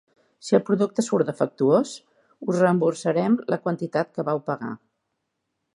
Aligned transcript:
Si 0.45 0.55
el 0.57 0.61
producte 0.69 1.03
surt 1.07 1.27
defectuós, 1.31 1.91
us 2.53 2.63
reemborsarem 2.63 3.37
la 3.55 3.61
quantitat 3.67 4.13
que 4.17 4.27
vau 4.31 4.43
pagar. 4.51 4.73